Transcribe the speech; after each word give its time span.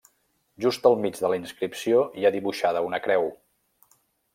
Just 0.65 0.87
al 0.91 0.97
mig 1.03 1.21
de 1.25 1.31
la 1.35 1.39
inscripció 1.41 2.03
hi 2.21 2.25
ha 2.31 2.35
dibuixada 2.41 2.87
una 2.91 3.05
creu. 3.09 3.33